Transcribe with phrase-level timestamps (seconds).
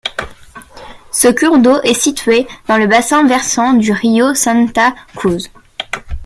[1.11, 5.51] Ce cours d'eau est situé dans le bassin versant du río Santa Cruz.